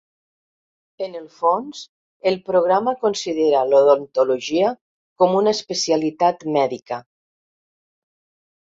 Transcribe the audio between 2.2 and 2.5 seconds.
el